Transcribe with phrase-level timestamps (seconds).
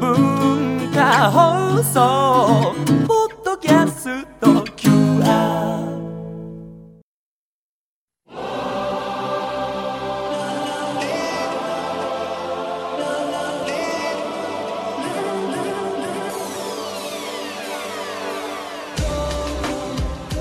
[0.00, 2.74] 文化放送
[3.06, 6.00] ポッドキャスト QR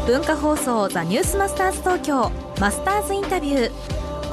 [0.07, 3.71] 文化放送ザニュースマスターズ東京マスターズインタビュー。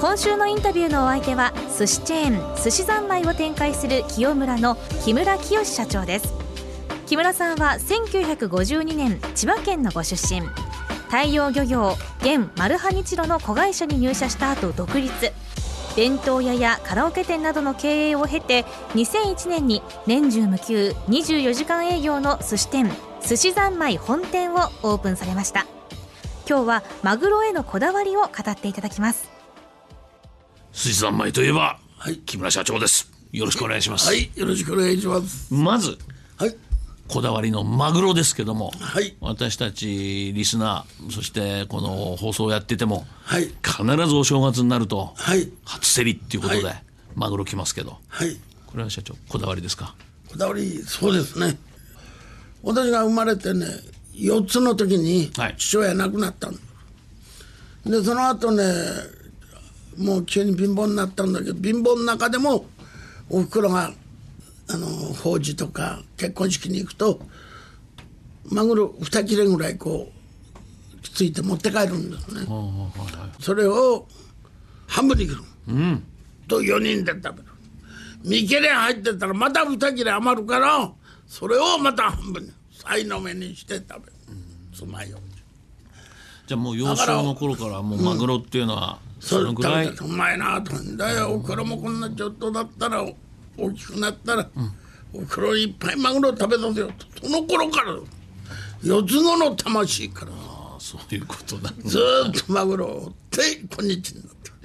[0.00, 6.32] 今週のインタビューのお相手は寿司チェーン寿司三昧を展開する清村の木村清社長です。
[7.06, 10.40] 木村さんは1952年千葉県のご出身。
[11.10, 15.12] 太陽漁業現マルハニチロの子会社に入社した後独立。
[15.96, 18.64] 弁当屋やカラオケ店などの経営を経て
[18.94, 25.66] 2001年に年中無休24時間営業の寿司店寿司三昧本店をオープンされました。
[26.48, 29.35] 今日はマグロへのこだわりを語っていただきます。
[30.76, 32.18] 寿司三昧といえば、はい。
[32.18, 33.10] 木村社長です。
[33.32, 35.52] よろしくお願いします、はい、よろしくお願いします。
[35.52, 35.96] まず
[36.36, 36.56] はい、
[37.08, 39.16] こだわりのマグロですけども、はい。
[39.22, 46.82] 私たちリスナーそしてこの放送をやっててもはい、必ずお正月になるとはい、初競りっていうことで、はい。
[47.14, 47.96] マグロ来ますけど。
[48.08, 48.36] はい。
[48.66, 49.94] これは社長こだわりですか？
[50.28, 51.58] こだわり、そうですね。
[52.62, 53.64] 私が生まれてね、
[54.12, 55.54] 4つの時にはい。
[55.56, 56.54] 父親亡くなったん
[57.86, 58.62] で、その後ね、
[59.98, 62.66] もう急に貧乏になったんだけど、貧乏の中でも、
[63.28, 63.92] おふくろが、
[64.68, 67.20] あの、法事とか結婚式に行くと、
[68.50, 72.46] マグロ2切れぐらいこう、ついて持って帰るんですね。
[73.40, 74.06] それを
[74.86, 75.42] 半分に切る。
[76.48, 77.56] と4人で食べる。
[78.26, 80.90] 2切れ入ってたらまた2切れ余るから
[81.26, 84.12] それをまた半分にさいの目にして食べる
[84.74, 85.18] つまよ
[86.46, 91.32] じゃあもう幼少の頃からもうマグロっていうのはそのぐらい、うまいなとんだよ。
[91.32, 93.04] おふくろもこんなちょっとだったら
[93.56, 94.48] 大きくなったら、
[95.12, 96.90] おふくろいっぱいマグロ食べさせよ
[97.22, 97.96] その頃から
[98.82, 101.82] 四つ子の魂からあそういうことなんだ。
[101.84, 103.40] ずーっとマグロを追って
[103.74, 104.56] 今日になってる。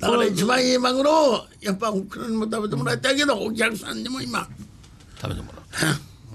[0.00, 4.48] だから一番いいマグロをやっぱおふくろにも食べてもらいたいけどお客さんにも今。
[5.20, 5.58] 食べてもら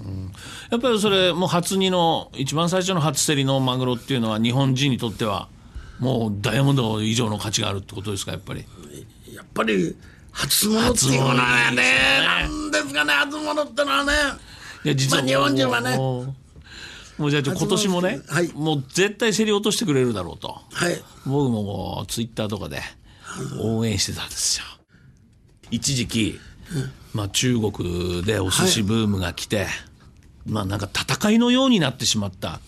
[0.04, 0.32] う、うん。
[0.70, 5.48] やっぱりそれもう初煮の一番最初の初競りのマグロっていうのは日本人にとっては
[5.98, 8.64] もうダイヤモンド以上の価値があるってことですかやっぱり？
[9.32, 9.96] やっぱり
[10.32, 11.82] 初物っていうのはね
[12.20, 14.12] なんですかね初物ってのはね。
[14.84, 15.96] いや実はまあ日本人はね。
[15.96, 16.34] も
[17.28, 18.52] うじゃあ今年もね、はい。
[18.52, 20.60] もう絶対競り落としてくれるだろうと。
[20.70, 21.02] はい。
[21.24, 22.82] 僕ももうツイッターとかで
[23.58, 24.66] 応援してたんですよ。
[25.70, 26.38] 一時期、
[27.14, 29.66] まあ、中国でお寿司ブームが来て、
[30.44, 32.60] まあなんか戦いのようになってしまった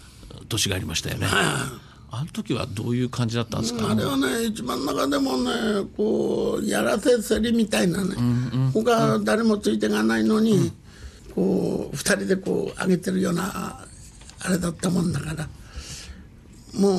[0.49, 1.27] 年がありましたよね、
[2.11, 5.51] あの時はどういう感じだったんですか、あれはね一番中でもね
[5.97, 8.17] こうやらせ競りみたいなね、
[8.73, 10.73] 他誰もついてがないのに、
[11.35, 13.87] こう二人でこう上げてるような
[14.41, 15.49] あれだったもんだから。
[16.75, 16.99] もう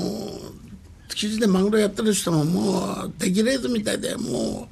[1.09, 4.68] 築地でマグロやってる人ももう出来レースみたいでも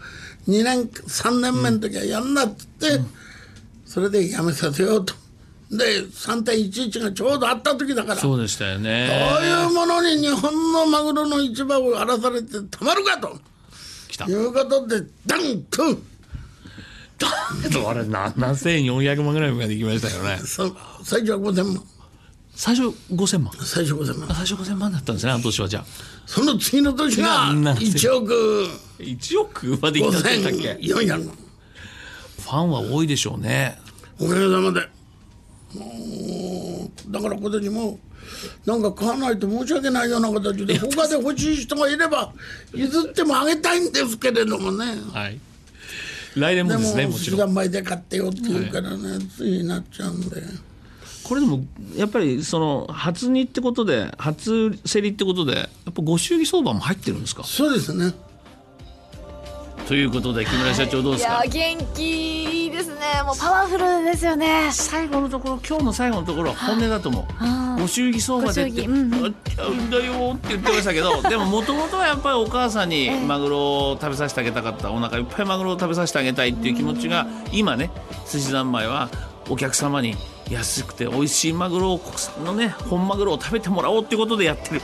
[0.47, 2.99] う2年3年目の時はやんなっつって、
[3.85, 5.13] それでやめさせようと。
[5.69, 9.09] で3.11がちょうどあった時だからそうでしたよね。
[9.09, 13.37] こういうものに日本のマグロの市場を荒らされてたまるかと
[14.07, 14.25] 来た。
[14.25, 16.01] いうことでダンク!
[17.19, 17.27] だ
[17.63, 20.37] けどあれ7400万ぐらいまで行きましたよね。
[20.45, 20.73] そ
[21.03, 21.83] 最初は5000万。
[22.55, 23.53] 最初5000万。
[23.59, 24.27] 最初5000万。
[24.29, 25.85] 最初5000万だったんですねあの年はじゃあ。
[26.25, 28.33] その次の年がなな1億。
[28.99, 31.37] 1億までいったんだっけ？5400万。
[32.39, 33.79] ファンは多いでしょうね。
[34.19, 34.87] おかげさまで
[37.09, 37.99] だから今年も
[38.65, 42.31] なんか買わないと申し訳ないような形で 他で欲しい人がいれば
[42.73, 44.85] 譲ってもあげたいんですけれどもね。
[45.13, 45.39] はい。
[46.35, 47.39] 来年もですねもち時ろん。
[47.49, 50.43] 間前で買ってよって言うからね、ついなっちゃうんで。
[51.23, 57.43] これでもやっぱりその初煮ってことで初競りってことでやっぱご祝儀相場も入ってるんですか？
[57.43, 58.13] そうですね
[59.87, 62.95] ということで木村社長どうですか、元気いいですね。
[63.25, 64.69] もうパワフルですよね。
[64.73, 67.25] 最後のところ今日の最後のところ本音だと思
[67.77, 68.87] うご祝儀相場でって「ご祝儀。
[68.87, 69.13] うん。
[69.13, 73.59] うんあっちゃうんだよ」って言ってましたけどでももともとはやっぱりお母さんに マグロ
[73.91, 77.89] を食べさせてあげたかったお腹いっぱいマグロを食べさせてあげたいっていう気持ちが今ね
[78.29, 79.09] 寿司三昧は
[79.49, 80.17] お客様に
[80.49, 84.81] 安くて美味しいマグロを国産のね本マグロを食べてもらおうっていうことでやってる。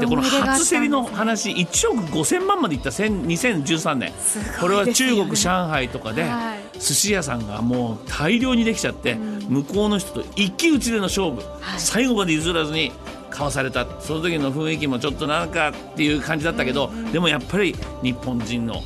[0.00, 4.10] でこの初競りの話1億5000万までいった1000 2013年。
[4.10, 4.14] ね。
[4.60, 6.78] これは中国上海とかではい。
[6.78, 11.42] 寿司屋さんがもう大量にできちゃって向こうの人と一騎打ちでの勝負。
[11.78, 12.92] 最後まで譲らずに
[13.30, 13.86] 買わされた。
[14.00, 18.82] その時の雰囲気もちょっとなんかっていう感じだったけどでもやっぱり日本人の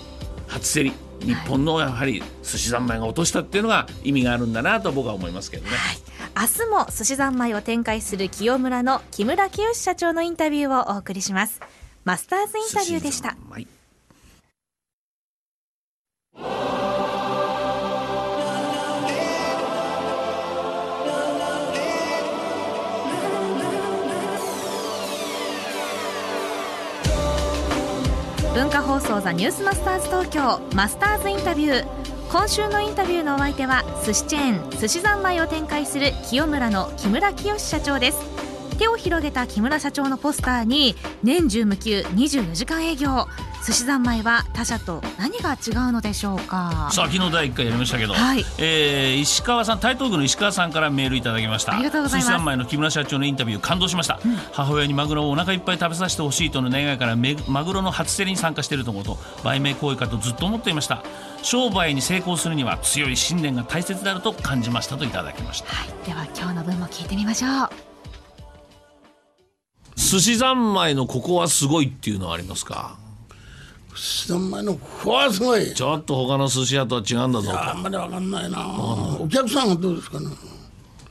[0.46, 0.92] 初競り
[1.24, 5.70] 日本のやはり寿司三昧が落としたっていうのが意味があるんだなと僕は思いますけどね。
[6.34, 11.60] 明日も寿司三昧を展開する清村の木村清社長のインタビューをお送りします。
[12.04, 13.36] マスターズインタビューでした
[28.62, 31.86] 文化放送ザニュースマスターズ東京マスターズインタビュー。
[32.30, 38.31] 今週のインタビューのお相手は寿司チェーン寿司三昧を展開する清村の木村清社長です。
[38.82, 43.29] 手を広げた木村社長のポスターに年中無休24時間営業。
[43.64, 46.88] 寿司三昧は他社と何が違うのでしょうか？
[46.90, 48.44] さあ昨日第1回やりましたけど、はい。
[48.58, 51.75] えー石川さん台東区の石川さんからメールいただきました。
[51.75, 52.26] ありがとうございます。
[52.26, 54.19] 寿司三昧の木村社長のインタビュー感動しました、
[54.50, 61.05] 母親にマグロをお腹いっぱい食べさせてほしいとの願いからめマグロの初競りに参加していると思うと売名行為かとずっと思っていました。
[61.44, 65.69] 商売に成功するには強い信念が大切であると感じましたといただきました。
[65.69, 65.88] はい。
[66.05, 67.91] では今日の分も聞いてみましょう
[70.12, 72.98] 寿司三昧のここはすごいっていうのはありますか？
[73.96, 75.72] 三枚のここはすごい。
[75.72, 77.50] ちょっと他の寿司屋とは違うんだぞ。
[77.50, 79.16] とあんまりわかんないな。
[79.18, 80.26] お客さんはどうですかね？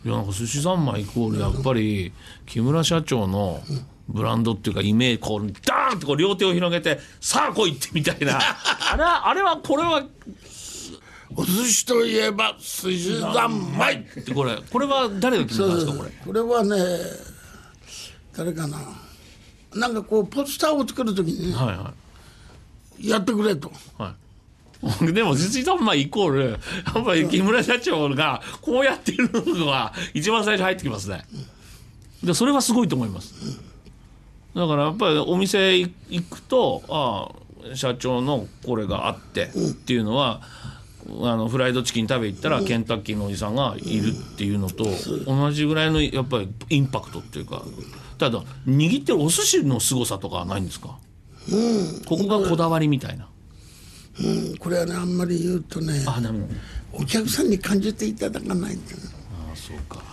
[0.05, 2.13] いやなんか寿司三昧イコールやっぱり
[2.45, 3.63] 木村社長の
[4.07, 8.37] ブランドっていうかイメージこうダーンとこう両手を広げてさあ来いってみたいな。
[8.93, 10.03] あれはあれはこれは
[11.35, 13.95] お寿司といえば寿司三昧。
[14.19, 16.11] ってこれこれは誰が決めたんですかこれ？
[16.23, 16.77] これはね
[18.35, 18.77] 誰かな。
[19.75, 21.93] なんかこうポスターを作る時にねはいは
[22.99, 23.69] やってくれと。
[23.69, 24.21] いはい。
[25.13, 26.57] でも寿司三昧イコールや
[26.99, 31.23] っぱり木村社長がこうやってるのが一番最初入ってきますね。
[32.23, 33.33] でそれはすごいと思います。
[34.55, 37.29] だからやっぱりお店行くとあ
[37.71, 40.41] あ社長のこれがあってっていうのは
[41.07, 44.85] あのフライドチキン食べ行ったらケンタッキーのおじさんがいるっていうのと
[45.25, 47.63] 同じぐらいのやっぱりインパクトっていうか
[48.21, 50.97] ただ握ってるお寿司の凄さとかはないんですか？
[52.05, 53.27] ここがこだわりみたいな。
[54.19, 54.57] うん。
[54.57, 56.45] これはねあんまり言うとねあダメ
[56.93, 60.03] お客さんに感じていただかないあそうか。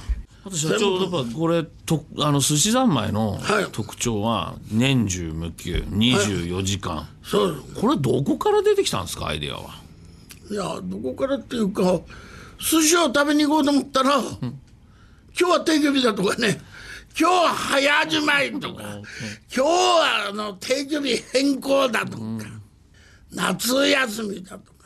[0.42, 3.66] あと社長やっぱこれとあの寿司三昧のはい。
[3.70, 7.62] 特徴は年中無休24時間、そう。
[7.78, 9.26] これどこから出てきたんですか？
[9.26, 9.74] アイデアは。
[10.50, 12.00] いやどこからっていうか
[12.58, 14.52] 寿司を食べに行こうと思ったら、今
[15.34, 16.58] 日は定休日だとかね
[17.18, 19.02] 今日は早始まりとか今
[19.50, 22.22] 日はあの定休日変更だとか、
[23.32, 24.78] 夏休みだとか。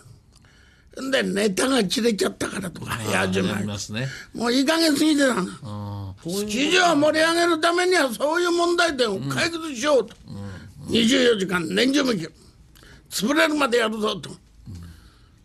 [1.11, 3.63] でネタが切れちゃったからとか早始やまり。
[3.63, 4.07] りますね。
[4.35, 10.15] もういい加減すぎてたなあー記事を盛り上げるためにはそういう問題点を解決しようと、
[10.89, 12.31] 24時間年中無休。
[13.11, 14.31] 潰れるまでやるぞと、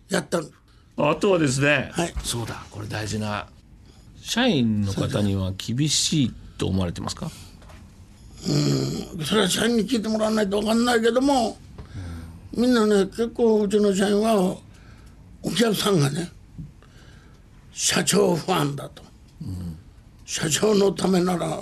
[0.09, 0.47] やったの。
[0.97, 2.13] あとはですね、はい。
[2.23, 3.47] そうだこれ大事な。
[4.21, 7.29] 社員の方には厳しいと思われてますか？
[9.25, 11.57] それは社員に聞いてもらわないと分かんないけども、
[12.53, 14.57] みんなね結構うちの社員は
[15.43, 16.29] お客さんがね
[17.73, 19.03] 社長ファンだと、
[20.25, 21.59] 社長のためなら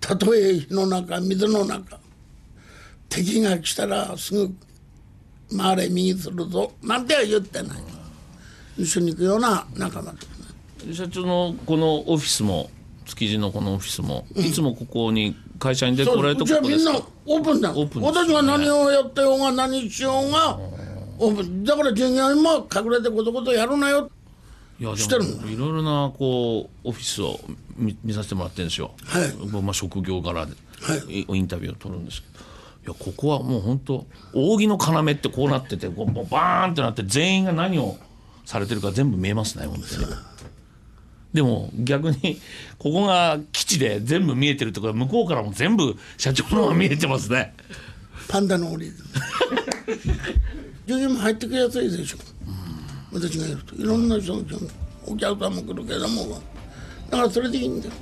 [0.00, 1.98] たとえ火の中水の中
[3.08, 4.54] 敵が来たらすぐ
[5.56, 7.78] 回れ右するぞなんては言ってない。
[8.76, 10.94] 一緒に行くような仲間ですね。
[10.94, 12.70] 社長のこのオフィスも
[13.08, 16.92] 築地のこのオフィスも、いつもここに会社に出てこられたうちはみんな
[17.26, 17.70] オープンだ。
[17.70, 18.24] オープンですね。
[18.26, 20.58] 私が何をやってようが何しようが
[21.18, 21.64] オープン。
[21.64, 24.10] だから従業員も隠れてことことやるなよ。
[24.78, 27.40] いやしてるでもいろいろなこうオフィスを
[27.76, 29.32] 見見させてもらってるんですよ、はい。
[29.50, 31.26] 僕まあ、職業柄で、はい。
[31.36, 32.44] インタビューを取るんですけど。
[32.86, 37.98] いやここはもう本当扇の要ってこうなっててこうバーンってなって全員が何を
[38.46, 40.06] されてるか全部見えますね本当に
[41.32, 42.40] でも逆に
[42.78, 47.54] ここが基地で全部見えてるとか向こうからも全部社長のが見えてますね。
[48.28, 48.90] パンダの檻。
[50.86, 52.18] 従業員も入ってきやついでしょ。
[53.12, 53.74] 私がいると。
[53.74, 54.42] いろんな人が
[55.06, 56.40] お客さんも来るけども。
[57.10, 57.94] だからそれでいいんだよ。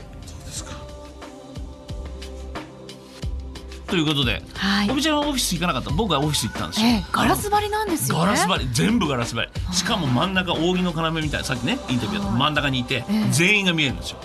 [3.87, 4.91] ということで、はい。
[4.91, 5.91] おびちゃんはオフィス行かなかった。
[5.91, 8.25] 僕はオフィス行ったんですよ、ええガラス張りなんですよね。
[8.25, 9.51] ガラス張り全部ガラス張り。
[9.73, 14.19] しかも真ん中扇の要みたいなさっきねインタビューだと真ん中にいて全員が見えるんですよ。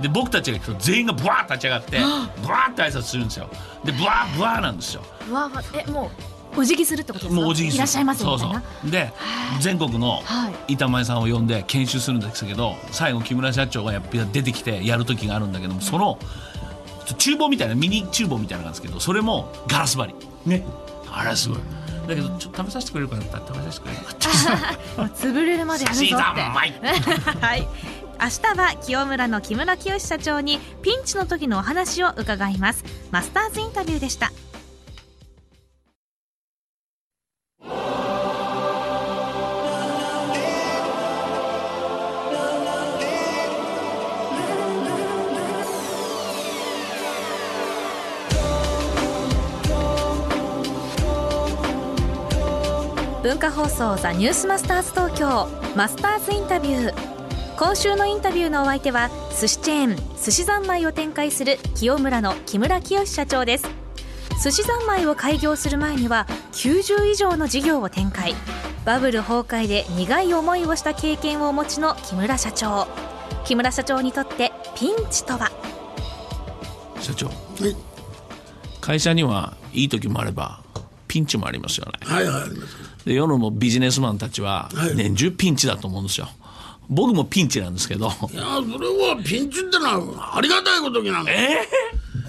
[0.00, 1.98] で僕たちが行くと全員がブワーッ立ち上がって
[2.42, 3.50] ブワーッて挨拶するんですよ。
[3.84, 5.02] でブワーブワーなんですよ。
[5.28, 6.10] うわわえも
[6.56, 7.40] うお辞儀するってことですか？
[7.40, 8.52] もうお辞儀いらっしゃいませみたいな？
[8.54, 8.90] そうそう。
[8.90, 9.12] で
[9.60, 10.72] 全国のはい。
[10.74, 16.18] 板前さんを呼んで研修するんですけど最後木村社長がやっぱり出てきてやる時があるんだけどもその
[17.14, 20.14] 厨房みたいなミニ厨房みたいなのがあるんですけどそれもガラス張り。
[20.46, 20.64] ね。
[21.10, 21.58] あれはすごい。
[22.06, 24.04] だけどちょっと食べさせてくれるかなったら食べさせてくれる。
[24.06, 26.16] かった潰れるまでやるぞって。
[27.46, 27.68] はい。
[28.20, 32.84] 明日は清村の木村清社長にピンチの時のお話を伺います。
[33.10, 34.32] マスターズインタビューでした
[53.38, 56.94] 文化放送ザニュースマスターズ東京マスターズインタビュー。
[57.56, 63.68] 今週のインタビューのお相手は寿司チェーン寿司三昧を展開する清村の木村清社長です。
[64.42, 68.34] 寿司三昧を開業する前には90以上の事業を展開。
[68.84, 72.88] バブル崩壊で苦い思いをした経験をお持ちの木村社長。
[73.44, 75.52] 木村社長にとってピンチとは？
[77.00, 77.28] 社長。
[77.28, 77.32] は
[77.68, 77.76] い。
[78.80, 80.60] 会社にはいい時もあれば
[81.08, 81.92] ピンチもありますよね。
[82.02, 82.50] はいはい。
[83.06, 84.94] で世のもビジネスマンたちははい。
[84.94, 86.28] 年中ピンチだと思うんですよ。
[86.90, 88.06] 僕もピンチなんですけど。
[88.06, 91.32] いやそれはピンチってのはありがたいことになのだ。
[91.32, 91.66] え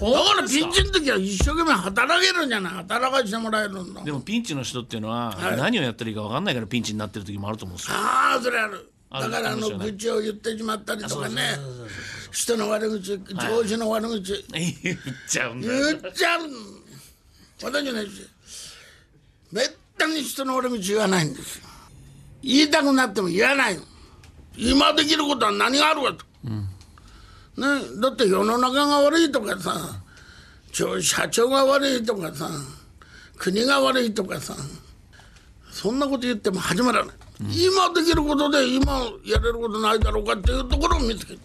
[0.00, 0.06] か
[0.40, 2.72] らピンチの時は一生懸命働けるじゃない？
[2.74, 4.02] 働かしてもらえるんだ。
[4.02, 5.56] でもピンチの人っていうのははい。
[5.56, 7.96] 何をやったらいいか分かんないからピンチになってる時もあると思うんですよ。
[7.96, 8.90] ああそれある。
[9.12, 11.42] だからあの愚痴を言ってしまったりとかね。
[12.32, 14.44] 人の悪口上司の悪口。
[14.52, 16.40] 言っちゃうんだ言よっちゃう
[17.62, 18.00] 私ね
[19.52, 21.66] めったに人の悪口言わないんですよ。
[22.42, 23.82] 言いたくなっても言わないの。
[24.56, 26.60] 今できることは何があるかと、ね、
[28.00, 30.00] だって世の中が悪いとかさ
[30.72, 32.48] 社長が悪いとかさ
[33.38, 34.54] 国が悪いとかさ
[35.70, 38.92] そんなこと言っても始まらない、今できることで今
[39.24, 41.40] やれることないだろうかっていうところを見つけて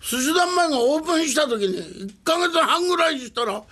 [0.00, 3.62] 寿司三昧がオープンした時に1か月半ぐらいしたら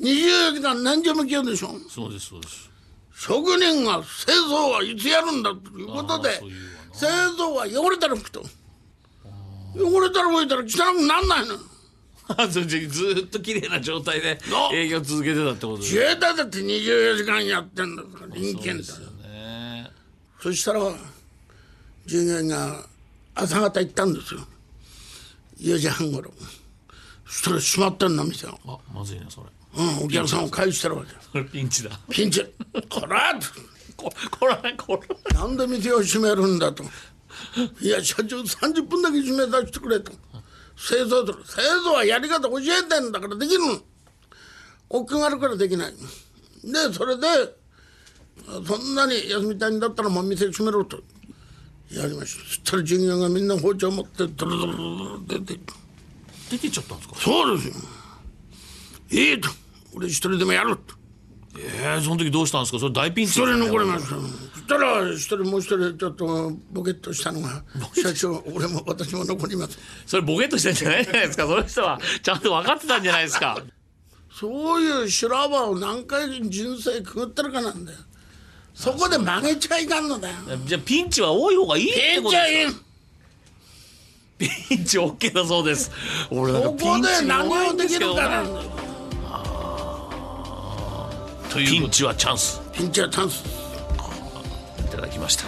[0.00, 1.70] 24時間何時も来るでしょ。
[1.90, 2.71] そうですそうです
[3.14, 6.30] 職人が製造はいつやるんだということで
[6.92, 8.42] 製造は汚れたら拭くと。
[9.74, 11.56] 汚れたら拭いたら汚くなんないの。
[12.48, 18.78] ずーっと綺麗な状態であ営業続けてたってこと自衛隊だって24時間やってんだから人間だよ。
[19.22, 19.90] ね。
[20.40, 20.80] そしたら
[22.06, 22.86] 従業員が
[23.34, 24.40] 朝方行ったんですよ。
[25.58, 26.32] 4時半頃。
[27.26, 32.44] そしたら閉まってんの店を、あまずいねそれうん、お客さんを返してるわけそれピンチだピンチ
[32.90, 33.38] こら
[33.96, 35.00] ここらこ
[35.32, 36.84] らなんで店を閉めるんだと。
[37.80, 40.12] いや、社長30分だけ閉めさせてくれと。
[40.76, 41.38] 製造する。
[41.46, 43.80] 製造はやり方教えてんだからできるの。
[44.90, 45.92] 奥があるからできない。
[45.92, 45.98] で、
[46.92, 47.26] それで、
[48.66, 51.00] そんなに休みたいんだったらもう店閉めろと。
[51.90, 52.44] やりました。
[52.44, 54.78] そしたら従業員がみんな包丁持って、ドロドロド
[55.16, 55.60] ロ出て。
[56.50, 57.16] 出てっちゃったんですか？
[57.16, 57.74] そうですよ。
[59.10, 59.48] いいと。
[59.94, 60.94] 俺一人でもやると。
[61.58, 62.78] えー、その時どうしたんですか？
[62.78, 64.16] それ大ピンチ一人残りました。
[64.16, 64.16] そ
[64.58, 67.62] したら一人もう一人ちょっとボケっとしたのが
[67.94, 69.78] 社長俺も私も残ります。
[70.06, 73.58] それボケっとしてんじゃないじゃないですかその人はちゃんと分かってたんじゃないですか
[74.30, 77.98] そういう修羅場を何回人生くぐってるかなんだよ。
[78.72, 80.36] そこで曲げちゃいかんのだよ。
[80.64, 82.68] じゃあピンチは多い方がいいってことで。
[82.70, 82.82] す
[84.38, 85.90] ピンチ OK だそうです
[86.30, 88.81] 俺ここでピンチ何をできんですけどるかなんねだよ。
[91.52, 92.62] というピンチはチャンス。
[92.72, 93.44] ピンチはチャンス。
[94.86, 95.44] いただきました。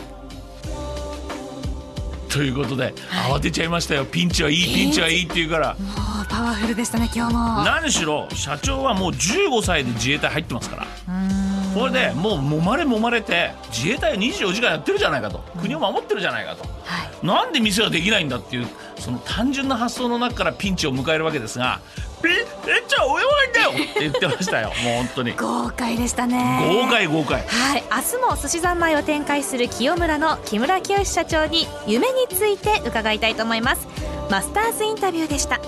[2.28, 2.92] ということで、
[3.30, 4.04] 慌てちゃいましたよ。
[4.04, 5.00] ピンチはいいピンチ。
[5.00, 5.68] はいいって言うから。
[5.68, 5.74] も
[6.22, 7.64] うパワフルでしたね今日も。
[7.64, 10.86] 何しろ社長はもう15歳で自衛隊入ってますから。
[11.74, 15.38] これでもう揉まれ揉まれて自衛隊は24時間やってるじゃないかと。
[15.62, 16.68] 国を守ってるじゃないかと、は
[17.22, 17.26] い。
[17.26, 18.66] なんで店はできないんだっていう
[18.98, 21.80] その単純な発想の中からピンチを迎えるわけですが
[22.24, 24.68] 「ピンえじゃあ泳がないんだよ!」って言ってましたよ。
[24.82, 25.32] もう本当に。
[25.36, 26.60] 豪快でしたね。
[26.68, 27.44] 豪快豪快。
[27.46, 33.86] はい、明日も寿司三昧を展開する清村の木村清社長に夢について伺いたいと思います。
[34.30, 35.60] マスターズインタビューでした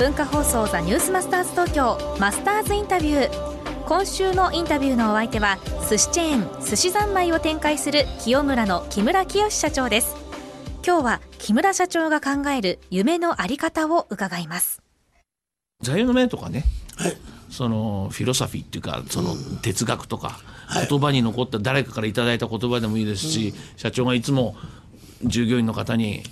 [0.00, 3.84] 文化放送ザニュースマスターズ東京マスターズインタビュー。
[3.84, 5.58] 今週のインタビューのお相手は
[5.90, 10.16] 寿司チェーン寿司三昧を展開する清村の木村清社長です。
[10.86, 14.80] 今日は木村社長が考える夢のあり方を伺います。
[15.82, 16.64] 座右の銘とかね
[16.96, 17.16] はい。
[17.50, 20.40] そのフィロソフィーっていうかその哲学とか
[20.88, 24.56] 言葉に残った誰かからいただいた言葉でもいいですし、社長がいつも
[25.24, 26.22] 従業員の方に。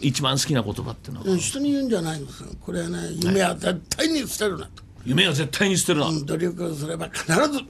[0.00, 2.48] 一番好きな言葉っていうのは人に言うんじゃないんですよ。
[2.60, 4.82] これはね、夢は絶対に捨てるなと。
[5.04, 7.60] 夢は絶対に捨てるな、うん努力をすれば必ず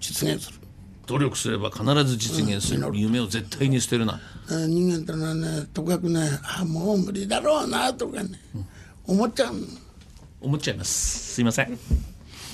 [0.00, 0.58] 実現する。
[1.06, 4.20] 努力すれば必ず実現する、夢を絶対に捨てるな。
[4.50, 8.30] えー人間ってのはねとかくねあもう無理だろうなとかね、
[9.06, 9.54] 思っちゃう。
[9.54, 9.60] の
[10.40, 11.34] 思っちゃいます。
[11.34, 11.78] すいません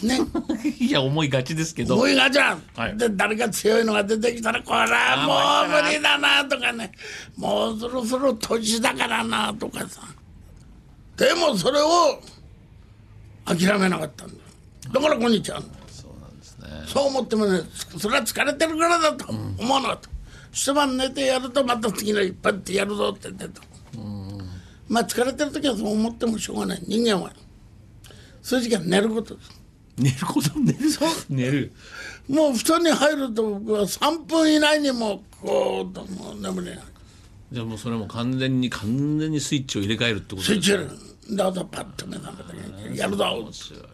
[0.05, 0.21] ね。
[0.79, 1.95] いや思いがちですけど。
[1.95, 2.97] 思いがじゃん、はい。
[2.97, 6.93] で誰か強いのが出てきたらこれはもう無理だなとかね。
[7.37, 10.03] もうそろそろ年だからなとかさ。
[11.17, 12.21] でもそれを
[13.45, 14.35] 諦めなかったんだ。
[14.93, 16.69] だから今日あんだそうなんですね。
[16.87, 17.61] そう思ってもね
[17.99, 20.11] それは疲れてるからだと思わなかった、
[20.53, 23.67] 一晩寝てやるとまた次の一発ってやるぞって言ってた、
[24.89, 26.83] まあ疲れてる時はそう思ってもしょうがない。
[26.87, 27.33] 人間は
[28.43, 29.64] そういう時間寝ることです
[29.97, 30.79] 寝ること寝る
[31.29, 31.73] 寝る。
[32.29, 36.85] もう布団に入ると僕は3分以内にもうこうともう眠れない。
[37.53, 40.91] じゃあもうそれも完全に完全にスイッチを入れ替えるってことですスイッチやる
[41.37, 43.87] だからパッと目覚めたらやるぞ面白いな、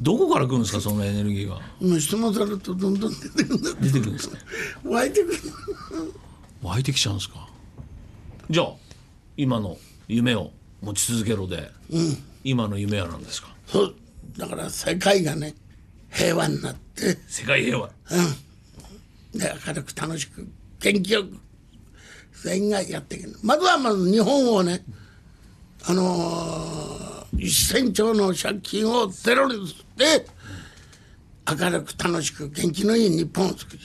[0.00, 0.80] どこから来るんですか？
[0.80, 1.60] そのエネルギーは。
[1.80, 4.36] もう質問されるとどんどん出てくる出てくるんですか？
[4.84, 5.38] 湧いてくる。
[6.62, 7.48] 湧いてきちゃうんですか？
[8.50, 8.72] じゃあ
[9.36, 10.50] 今の夢を
[10.82, 11.70] 持ち続けろで、
[12.44, 13.51] 今の夢は何ですか？
[13.72, 13.94] そう
[14.36, 15.54] だから世界がね
[16.10, 17.16] 平和になって。
[17.26, 17.88] 世界平和。
[17.88, 20.46] うん、で明るく楽しく
[20.78, 21.38] 元気よく
[22.42, 23.34] 全員がやっていける。
[23.42, 24.84] まずはまず日本をね
[25.84, 30.26] あのー、1000兆の借金をゼロにして
[31.48, 33.80] 明るく楽しく元気のいい日本を作り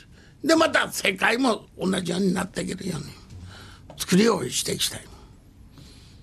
[0.47, 3.05] でまた世界も同じようになっていけるように
[3.97, 5.01] 作りようにしていきたい。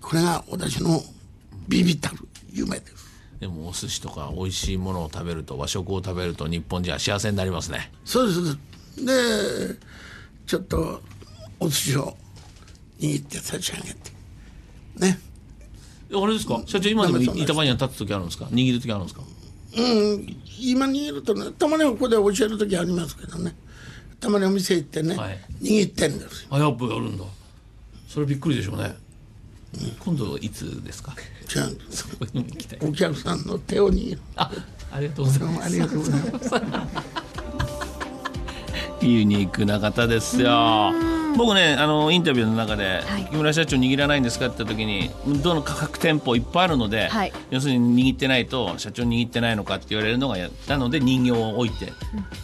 [0.03, 1.01] これが私の
[1.67, 2.19] ビビたる
[2.53, 3.04] 夢です
[3.45, 7.93] でもお寿司とか美味しいものを食べると和食を食べると日本人は幸せになりますね。
[8.03, 9.05] そうです。
[9.05, 9.79] で
[10.47, 11.03] ちょっと
[11.61, 12.17] お寿司を
[12.99, 13.97] 握って差し上げて。
[14.97, 15.21] ね。
[16.11, 16.63] えあれですか？
[16.65, 18.47] 社長今でも板場には立つ時あるんですか？
[18.47, 19.23] 握る時あるんですか？
[19.77, 19.83] う
[20.17, 20.37] ん。
[20.59, 23.55] 今握るとねたまにはここで教える時ありますけどね。
[24.21, 25.39] たまにお店行ってね、はい。
[25.61, 26.49] 握ってんですよ。
[26.49, 27.25] あやっぱやるんだ。
[28.09, 28.97] それびっくりでしょうね、
[30.01, 31.15] 今度いつですか？
[31.49, 32.79] じゃあそこに行きたい。
[32.89, 34.21] お客さんの手を握る。
[34.37, 34.51] あ
[34.93, 35.55] ありがとうございます。
[35.59, 36.51] もありがとうございます。
[39.03, 40.93] ユニークな方ですよ。
[41.37, 44.47] 僕ねあのインタビューの中で、はい木村社長握らないんですか？
[44.47, 45.11] って言った時に
[45.43, 47.33] どの価格店舗いっぱいあるので、はい。
[47.51, 51.93] 要するに握ってないと社長握ってないのかって言われるのがやったので人形を置いて、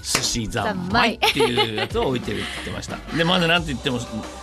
[0.03, 2.97] 寿司三昧っていうやつを置いてるって言ってました。
[3.17, 4.01] でまずなんて言っても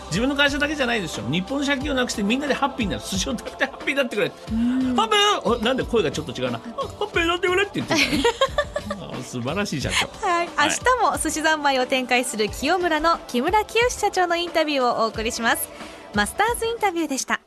[0.07, 1.23] 自分の会社だけじゃないでしょ。
[1.29, 3.03] 日本の借金をなくしてみんなでハッピーになる。
[3.03, 4.29] 寿司を食べてハッピーになってくれ。
[4.29, 5.59] ハッピー？
[5.59, 6.59] おなんで声がちょっと違うな。
[6.59, 7.99] ハッピーになってくれって言ってた、
[8.97, 10.27] ね、あ素晴らしい社長。
[10.27, 15.67] はい、明日も寿司三昧を展開する清村の木村清社長のインタビューをお送りします。
[16.13, 17.41] マスターズインタビューでした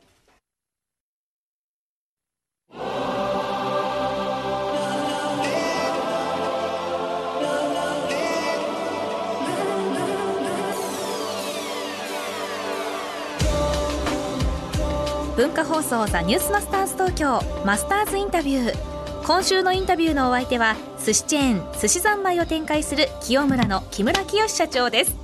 [15.41, 19.25] 文化放送ザニュースマスターズ東京マスターズインタビュー。
[19.25, 25.15] 今週のインタビューのお相手は寿司チェーン寿司三昧を展開する清村の木村清社長です。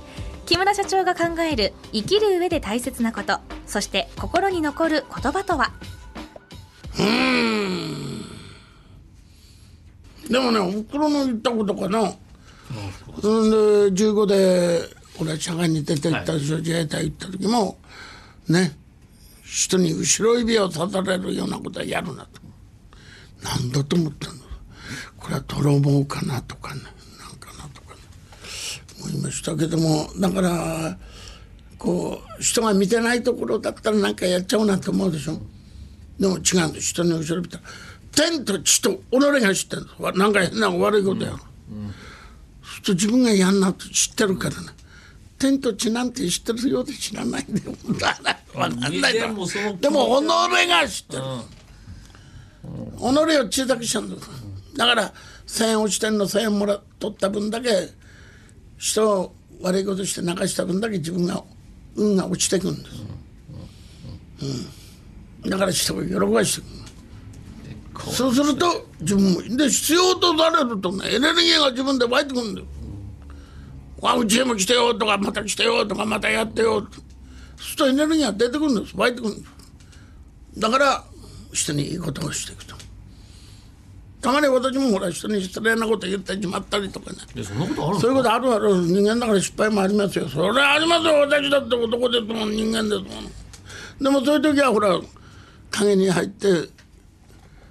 [0.44, 5.70] 木村社長が考える生きる上で大切なことそして心に残る言葉とは？
[10.28, 12.00] でもねおふくろの言ったことかな。
[12.00, 14.80] うんで15で
[15.20, 17.78] 俺は社会に出て行ったでしょ、自衛隊行った時も
[18.48, 18.76] ね
[19.50, 22.40] 人に後ろ指を刺されるようなことはやるなと。
[23.42, 24.34] 何だと思ったの？
[25.16, 26.82] これは泥棒かなとかね。
[27.18, 28.00] なんかなとかね。
[29.00, 30.98] 思いましたけどもだから
[31.78, 35.40] こう人が見てないところだったらなんかやっちゃうなと思うでしょ？
[36.18, 36.90] でも違うんです。
[36.90, 37.62] 人の後ろ見たら
[38.12, 41.46] 天と地と己が知ってるんですわなんか変な悪いことやる、そう
[42.66, 44.68] すると自分がやんなと知ってるからね
[45.38, 48.20] 天と地なんて知ってるようで知らないんだよだか
[48.54, 51.22] ら分かんないでとも己が知ってる、
[52.98, 54.28] 己を小さくしたんです
[54.76, 54.86] だ。
[54.86, 55.12] から
[55.46, 57.70] 1000円落ちてんの1000円もら取った分だけ
[58.76, 61.42] 人を悪いことして流した分だけ自分が
[61.96, 62.96] 運が落ちていくんです、
[65.44, 72.66] うん、だから人を喜ばしていくそうすると自分もで必要とされるとねエネルギーが自分で湧いてくるんだよ
[74.02, 76.82] あうちへも来てよとかまた来てよとかまたやってよ。
[76.82, 78.96] とそうするとエネルギーが出てくるんです。
[78.96, 80.60] 湧いてくるんです。
[80.60, 81.04] だから
[81.52, 82.76] 人にいいことをしていくと。
[84.20, 87.18] たまに私もほら人に失礼なこと言ってしまったりとかね。
[87.34, 88.82] でそんなことあるそういうかことあるある。
[88.86, 90.28] 人間だから失敗もありますよ。
[90.28, 91.14] それはありますよ。
[91.20, 93.04] 私だって男ですもん人間ですもん。
[94.00, 95.00] でもそういう時はほら
[95.70, 96.46] 影に入って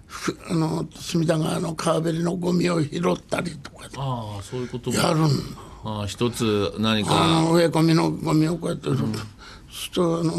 [0.06, 4.96] ふあの隅田川の川べりのゴミを拾ったりとかああそういうことも。
[4.98, 5.28] やるんだ
[5.84, 9.08] ああ一つ何あかの植え込みのゴミをこうやって、そうする
[9.94, 10.34] とあの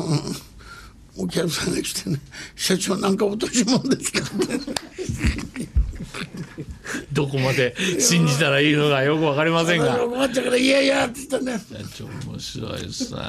[1.17, 2.21] お客さんが来てね
[2.55, 5.69] 「社長なんか落とし物ですか?」って
[7.13, 9.97] どこまで信じたらいいのかよくわかりませんが。
[9.99, 13.21] 困っちゃうから「いやいや」って言ってね社長面白いですね。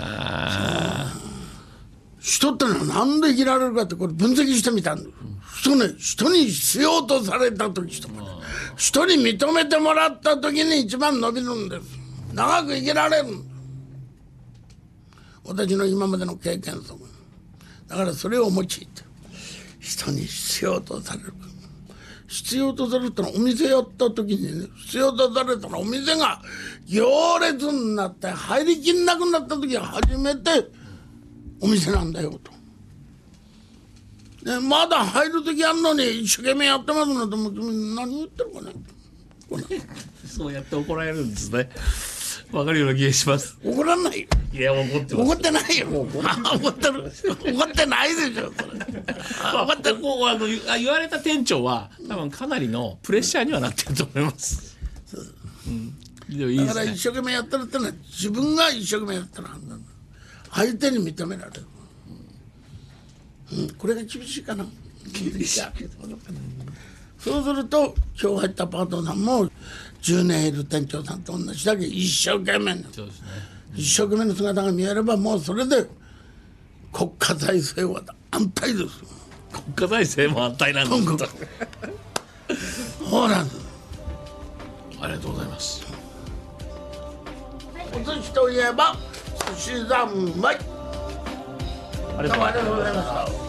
[2.20, 5.10] 人ってのはなんで生きられるかってこれ分析してみたんだ。
[5.62, 8.28] 人ね人に必要とされた時とかね。
[8.78, 11.99] 人に認めてもらった時に一番伸びるんです
[12.34, 13.28] 長く生きられる
[15.46, 17.00] 私の今までの経験とか
[17.88, 18.86] だからそれを用いて
[19.80, 21.34] 人に必要とされる。
[22.28, 26.40] 必要とされたのはお店やった時にね必要とされたのはお店が
[26.86, 30.68] 行列になって入りきんなくなった時は初めて
[31.60, 32.52] お店なんだよと。
[34.46, 38.74] ね、まだ入る時あんのに一生懸命やってますのと思って何言ってるかね。
[40.26, 41.68] そうやって怒られるんですね。
[42.52, 43.58] わかるような気がします。
[43.64, 44.28] 怒らないよ。
[44.52, 45.28] いや怒ってます。
[45.28, 45.88] 怒ってないよ。
[46.24, 47.12] あ 怒ってる。
[47.56, 48.80] 怒ってないでしょそれ。
[49.44, 54.78] まあ、ここあのあ言われた店長は多分かなりのプレッシャーにはなってると思います。
[55.68, 55.96] うん、
[56.38, 57.00] でもいいでだから一。
[57.00, 59.86] 生懸命やってるってのは自分が一生懸命やってる判断だ
[60.52, 61.66] 相手に認められる、
[63.54, 64.66] うん、これが厳しいかな。
[65.14, 65.62] 厳しい
[67.20, 69.50] そうすると今日入ったパートナーも
[70.02, 72.86] 10年いる店長さんと同じだけ一生懸命ね。
[73.76, 75.86] 一生懸命の姿が見えればもうそれで
[76.94, 78.02] 国家財政は
[78.32, 78.82] 安泰です。
[78.82, 78.90] よ
[79.52, 81.28] 国家財政も安泰なんですと。
[83.10, 83.60] そうなんです。
[85.02, 85.86] ありがとうございます。
[87.94, 88.96] お寿司といえば
[89.58, 90.58] 寿司三昧。
[92.18, 93.49] ありどうもありがとうございました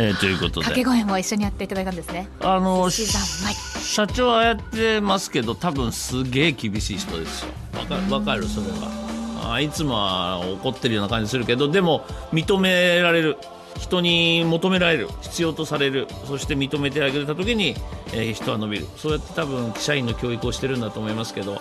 [0.00, 2.28] えーということ掛けで、声も一緒にやっていただいたんですね。
[2.40, 7.48] あの社長はやってますけど、多分すげえ厳しい人ですよ。
[7.76, 9.52] わかわかるそれは。
[9.54, 13.36] あいつもは怒ってるような感じするけど、でも認められる。
[13.76, 15.08] 人に求められる。
[15.22, 16.06] 必要とされる。
[16.26, 17.74] そして認めてあげた時に、
[18.12, 18.86] えー人は伸びる。
[18.96, 21.60] そうやって多分社員の教育をしてるんだと思いますけど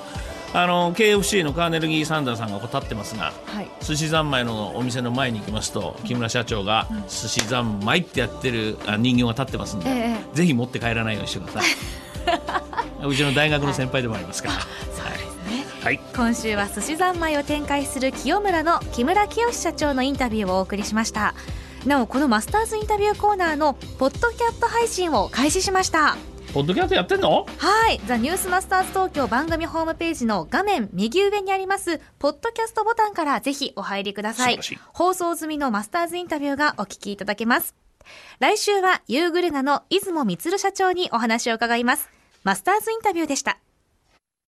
[0.53, 3.69] あの KFC のカーネルギー・サンダーさんが立ってますが、はい。
[3.81, 11.71] 寿司三昧のお店の前に行きますと木村社長が寿司三昧ってやってるあ人形が立ってますんで、えぜひ持って帰らないようにしてください。
[13.07, 15.83] うちの大学の先輩でもありますから、はい。
[15.83, 15.99] はい。
[16.15, 21.33] 今週は寿司三昧を展開する清村の木村清社長のインタビューをお送りしました。
[21.85, 26.17] なおこのマスターズインタビューコーナーのポッドキャスト配信を開始しました
[26.53, 27.45] ポッドキャストやってんの？
[27.57, 34.59] はい、ザ・ニュースマスターズ東京番組ホームページの画面右上にありますポッドキャストボタンからぜひお入りください。
[34.93, 37.75] 放送済みのマスターズインタビューがお聞きいただけます。
[38.39, 42.09] 来週はユーグルナの出雲充社長にお話を伺います。
[42.43, 43.59] マスターズインタビューでした